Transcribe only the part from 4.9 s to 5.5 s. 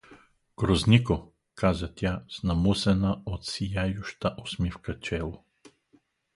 чело.